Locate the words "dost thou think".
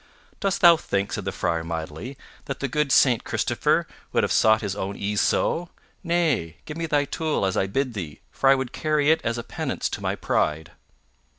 0.39-1.13